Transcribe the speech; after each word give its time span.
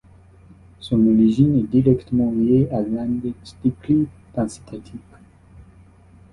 Son 0.79 0.99
origine 1.07 1.59
est 1.59 1.67
directement 1.67 2.31
liée 2.31 2.67
à 2.71 2.81
l'index 2.81 3.55
décrit 3.63 4.07
dans 4.33 4.49
cet 4.49 4.67
article. 4.73 4.97